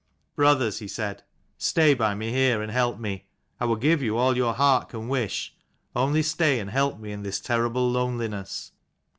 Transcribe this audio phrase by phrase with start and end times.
[0.35, 1.21] "Brothers," he said,
[1.59, 3.27] "stay by me here, and help me.
[3.59, 5.53] I will give you all your heart can wish,
[5.95, 8.71] only stay and help me in this terrible loneliness.